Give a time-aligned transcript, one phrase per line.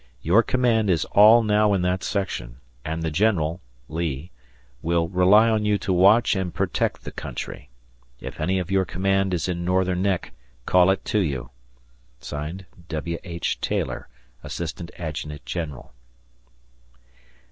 [0.23, 4.31] Your command is all now in that section, and the general (Lee)
[4.81, 7.69] will rely on you to watch and protect the country.
[8.19, 10.31] If any of your command is in Northern Neck,
[10.65, 11.51] call it to you.
[12.89, 13.17] W.
[13.23, 13.61] H.
[13.61, 14.07] Taylor,
[14.43, 15.93] Assistant Adjutant General.